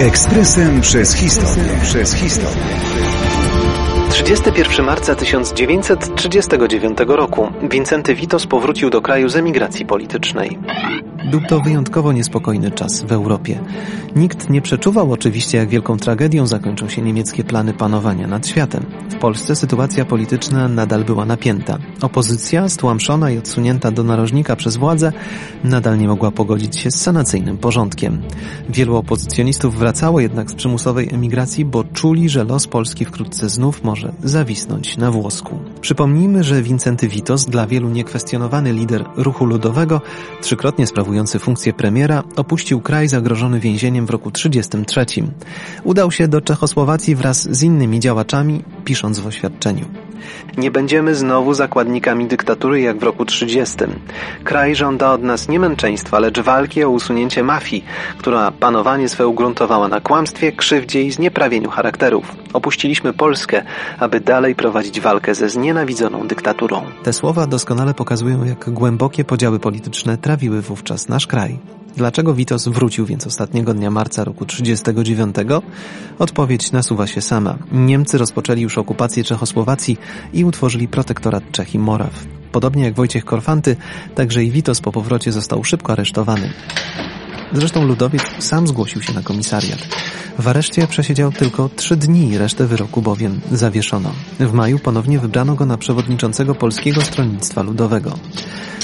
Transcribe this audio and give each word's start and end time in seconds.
Ekspresem 0.00 0.80
przez 0.80 1.14
historię. 1.14 1.80
Przez 1.82 2.14
historię. 2.14 2.62
31 4.10 4.86
marca 4.86 5.14
1939 5.14 6.98
roku 7.06 7.48
Wincenty 7.70 8.14
Witos 8.14 8.46
powrócił 8.46 8.90
do 8.90 9.02
kraju 9.02 9.28
z 9.28 9.36
emigracji 9.36 9.86
politycznej. 9.86 10.58
Był 11.30 11.40
to 11.40 11.60
wyjątkowo 11.60 12.12
niespokojny 12.12 12.70
czas 12.70 13.02
w 13.02 13.12
Europie. 13.12 13.60
Nikt 14.16 14.50
nie 14.50 14.62
przeczuwał 14.62 15.12
oczywiście, 15.12 15.58
jak 15.58 15.68
wielką 15.68 15.96
tragedią 15.96 16.46
zakończą 16.46 16.88
się 16.88 17.02
niemieckie 17.02 17.44
plany 17.44 17.72
panowania 17.72 18.26
nad 18.26 18.46
światem. 18.46 18.86
W 19.10 19.14
Polsce 19.14 19.56
sytuacja 19.56 20.04
polityczna 20.04 20.68
nadal 20.68 21.04
była 21.04 21.24
napięta. 21.24 21.78
Opozycja, 22.02 22.68
stłamszona 22.68 23.30
i 23.30 23.38
odsunięta 23.38 23.90
do 23.90 24.04
narożnika 24.04 24.56
przez 24.56 24.76
władzę, 24.76 25.12
nadal 25.64 25.98
nie 25.98 26.08
mogła 26.08 26.30
pogodzić 26.30 26.78
się 26.78 26.90
z 26.90 27.00
sanacyjnym 27.00 27.58
porządkiem. 27.58 28.22
Wielu 28.68 28.96
opozycjonistów 28.96 29.78
wracało 29.78 30.20
jednak 30.20 30.50
z 30.50 30.54
przymusowej 30.54 31.08
emigracji, 31.14 31.64
bo 31.64 31.84
czuli, 31.84 32.28
że 32.28 32.44
los 32.44 32.66
Polski 32.66 33.04
wkrótce 33.04 33.48
znów 33.48 33.61
może 33.82 34.12
zawisnąć 34.24 34.96
na 34.96 35.10
włosku. 35.10 35.58
Przypomnijmy, 35.80 36.44
że 36.44 36.62
Wincenty 36.62 37.08
Witos, 37.08 37.44
dla 37.44 37.66
wielu 37.66 37.88
niekwestionowany 37.88 38.72
lider 38.72 39.04
ruchu 39.16 39.44
ludowego, 39.44 40.00
trzykrotnie 40.40 40.86
sprawujący 40.86 41.38
funkcję 41.38 41.72
premiera, 41.72 42.22
opuścił 42.36 42.80
kraj 42.80 43.08
zagrożony 43.08 43.60
więzieniem 43.60 44.06
w 44.06 44.10
roku 44.10 44.30
1933. 44.30 45.32
Udał 45.84 46.10
się 46.10 46.28
do 46.28 46.40
Czechosłowacji 46.40 47.14
wraz 47.14 47.48
z 47.56 47.62
innymi 47.62 48.00
działaczami, 48.00 48.64
pisząc 48.84 49.18
w 49.18 49.26
oświadczeniu. 49.26 49.84
Nie 50.56 50.70
będziemy 50.70 51.14
znowu 51.14 51.54
zakładnikami 51.54 52.26
dyktatury 52.26 52.80
jak 52.80 52.98
w 52.98 53.02
roku 53.02 53.24
30. 53.24 53.76
Kraj 54.44 54.74
żąda 54.76 55.12
od 55.12 55.22
nas 55.22 55.48
nie 55.48 55.60
męczeństwa, 55.60 56.18
lecz 56.18 56.40
walki 56.40 56.84
o 56.84 56.90
usunięcie 56.90 57.42
mafii, 57.42 57.84
która 58.18 58.50
panowanie 58.50 59.08
swe 59.08 59.26
ugruntowała 59.26 59.88
na 59.88 60.00
kłamstwie, 60.00 60.52
krzywdzie 60.52 61.02
i 61.02 61.12
znieprawieniu 61.12 61.70
charakterów. 61.70 62.36
Opuściliśmy 62.52 63.12
Polskę, 63.12 63.62
aby 63.98 64.20
dalej 64.20 64.54
prowadzić 64.54 65.00
walkę 65.00 65.34
ze 65.34 65.48
znienawidzoną 65.48 66.26
dyktaturą. 66.26 66.82
Te 67.02 67.12
słowa 67.12 67.46
doskonale 67.46 67.94
pokazują, 67.94 68.44
jak 68.44 68.70
głębokie 68.70 69.24
podziały 69.24 69.58
polityczne 69.58 70.18
trawiły 70.18 70.62
wówczas 70.62 71.08
nasz 71.08 71.26
kraj. 71.26 71.58
Dlaczego 71.96 72.34
Witos 72.34 72.68
wrócił 72.68 73.06
więc 73.06 73.26
ostatniego 73.26 73.74
dnia 73.74 73.90
marca 73.90 74.24
roku 74.24 74.46
1939? 74.46 75.62
Odpowiedź 76.18 76.72
nasuwa 76.72 77.06
się 77.06 77.20
sama. 77.20 77.58
Niemcy 77.72 78.18
rozpoczęli 78.18 78.60
już 78.60 78.78
okupację 78.78 79.24
Czechosłowacji 79.24 79.98
i 80.32 80.44
utworzyli 80.44 80.88
protektorat 80.88 81.50
Czech 81.52 81.74
i 81.74 81.78
Moraw. 81.78 82.26
Podobnie 82.52 82.84
jak 82.84 82.94
Wojciech 82.94 83.24
Korfanty, 83.24 83.76
także 84.14 84.44
i 84.44 84.50
Witos 84.50 84.80
po 84.80 84.92
powrocie 84.92 85.32
został 85.32 85.64
szybko 85.64 85.92
aresztowany. 85.92 86.52
Zresztą 87.52 87.84
ludowiec 87.84 88.22
sam 88.38 88.66
zgłosił 88.66 89.02
się 89.02 89.12
na 89.12 89.22
komisariat. 89.22 89.78
W 90.38 90.48
areszcie 90.48 90.86
przesiedział 90.86 91.32
tylko 91.32 91.70
trzy 91.76 91.96
dni, 91.96 92.38
resztę 92.38 92.66
wyroku 92.66 93.02
bowiem 93.02 93.40
zawieszono. 93.52 94.12
W 94.40 94.52
maju 94.52 94.78
ponownie 94.78 95.18
wybrano 95.18 95.54
go 95.54 95.66
na 95.66 95.78
przewodniczącego 95.78 96.54
Polskiego 96.54 97.00
Stronnictwa 97.00 97.62
Ludowego. 97.62 98.18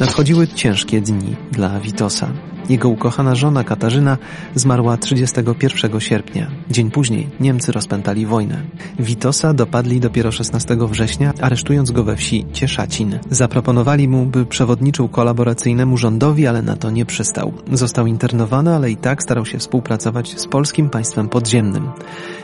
Nadchodziły 0.00 0.48
ciężkie 0.48 1.00
dni 1.00 1.36
dla 1.52 1.80
Witosa. 1.80 2.28
Jego 2.70 2.88
ukochana 2.88 3.34
żona 3.34 3.64
Katarzyna 3.64 4.18
zmarła 4.54 4.96
31 4.96 6.00
sierpnia. 6.00 6.50
Dzień 6.70 6.90
później 6.90 7.28
Niemcy 7.40 7.72
rozpętali 7.72 8.26
wojnę. 8.26 8.62
Witosa 8.98 9.54
dopadli 9.54 10.00
dopiero 10.00 10.32
16 10.32 10.76
września, 10.80 11.32
aresztując 11.40 11.90
go 11.90 12.04
we 12.04 12.16
wsi 12.16 12.46
Cieszacin. 12.52 13.18
Zaproponowali 13.30 14.08
mu, 14.08 14.26
by 14.26 14.46
przewodniczył 14.46 15.08
kolaboracyjnemu 15.08 15.96
rządowi, 15.96 16.46
ale 16.46 16.62
na 16.62 16.76
to 16.76 16.90
nie 16.90 17.06
przystał. 17.06 17.52
Został 17.72 18.06
internowany, 18.06 18.74
ale 18.74 18.90
i 18.90 18.96
tak 18.96 19.22
starał 19.22 19.46
się 19.46 19.58
współpracować 19.58 20.40
z 20.40 20.46
polskim 20.46 20.90
państwem 20.90 21.28
podziemnym. 21.28 21.88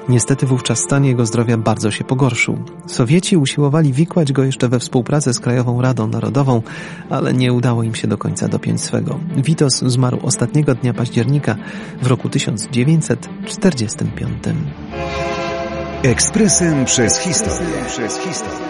Niestety 0.09 0.47
wówczas 0.47 0.79
stan 0.79 1.05
jego 1.05 1.27
zdrowia 1.27 1.57
bardzo 1.57 1.91
się 1.91 2.05
pogorszył. 2.05 2.59
Sowieci 2.87 3.37
usiłowali 3.37 3.93
wikłać 3.93 4.33
go 4.33 4.45
jeszcze 4.45 4.69
we 4.69 4.79
współpracę 4.79 5.35
z 5.35 5.41
Krajową 5.41 5.83
Radą 5.83 6.07
Narodową, 6.07 6.63
ale 7.11 7.35
nie 7.35 7.53
udało 7.53 7.83
im 7.83 7.95
się 7.95 8.09
do 8.09 8.19
końca 8.19 8.49
dopiąć 8.49 8.81
swego. 8.81 9.19
Witos 9.37 9.79
zmarł 9.79 10.16
ostatniego 10.23 10.75
dnia 10.75 10.95
października 10.95 11.57
w 12.03 12.07
roku 12.07 12.29
1945. 12.29 14.33
Ekspresem 16.03 16.85
przez 16.85 17.19
historię. 17.19 17.85
Przez 17.89 18.19
historię. 18.19 18.67